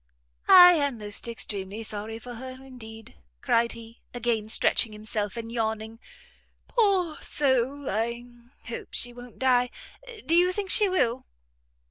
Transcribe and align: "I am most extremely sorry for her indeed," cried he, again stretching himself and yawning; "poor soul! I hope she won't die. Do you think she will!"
"I 0.47 0.71
am 0.71 0.97
most 0.97 1.27
extremely 1.27 1.83
sorry 1.83 2.17
for 2.17 2.33
her 2.33 2.53
indeed," 2.53 3.17
cried 3.41 3.73
he, 3.73 4.01
again 4.15 4.49
stretching 4.49 4.93
himself 4.93 5.37
and 5.37 5.51
yawning; 5.51 5.99
"poor 6.67 7.17
soul! 7.21 7.87
I 7.87 8.25
hope 8.67 8.95
she 8.95 9.13
won't 9.13 9.37
die. 9.37 9.69
Do 10.25 10.35
you 10.35 10.51
think 10.53 10.71
she 10.71 10.89
will!" 10.89 11.27